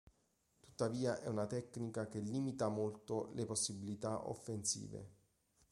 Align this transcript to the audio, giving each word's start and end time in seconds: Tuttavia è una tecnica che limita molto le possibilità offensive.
Tuttavia 0.59 1.19
è 1.19 1.27
una 1.27 1.45
tecnica 1.45 2.07
che 2.07 2.17
limita 2.17 2.69
molto 2.69 3.29
le 3.35 3.45
possibilità 3.45 4.27
offensive. 4.29 5.09